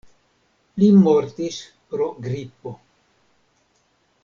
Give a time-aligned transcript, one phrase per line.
[0.83, 1.59] Li mortis
[1.93, 2.75] pro gripo.